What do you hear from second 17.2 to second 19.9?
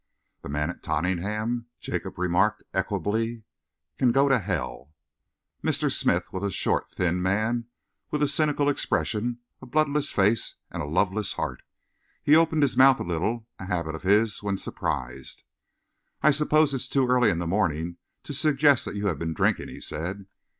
in the morning to suggest that you have been drinking," he